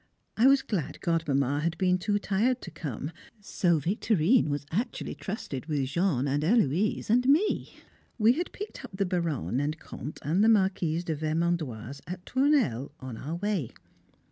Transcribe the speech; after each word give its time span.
I 0.35 0.47
was 0.47 0.63
glad 0.63 0.99
Godmamma 1.01 1.59
had 1.59 1.77
been 1.77 1.99
too 1.99 2.17
tired 2.17 2.59
to 2.63 2.71
come, 2.71 3.11
so 3.39 3.77
Victorine 3.79 4.47
was 4.49 4.65
actually 4.71 5.13
trusted 5.13 5.67
with 5.67 5.85
Jean 5.85 6.27
and 6.27 6.41
Héloise 6.41 7.11
and 7.11 7.27
me. 7.27 7.75
We 8.17 8.31
had 8.33 8.51
picked 8.51 8.83
up 8.83 8.97
the 8.97 9.05
Baronne 9.05 9.59
and 9.59 9.73
the 9.75 9.77
Comte 9.77 10.17
and 10.23 10.43
the 10.43 10.49
Marquise 10.49 11.03
de 11.03 11.13
Vermandoise 11.15 12.01
at 12.07 12.25
Tournelle 12.25 12.91
on 12.99 13.15
our 13.15 13.35
way. 13.35 13.69